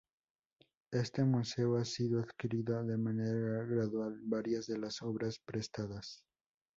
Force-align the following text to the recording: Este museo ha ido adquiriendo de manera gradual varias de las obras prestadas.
Este 0.89 1.23
museo 1.23 1.77
ha 1.77 1.83
ido 1.99 2.21
adquiriendo 2.21 2.83
de 2.83 2.97
manera 2.97 3.63
gradual 3.65 4.17
varias 4.23 4.65
de 4.65 4.79
las 4.79 4.99
obras 5.03 5.37
prestadas. 5.37 6.23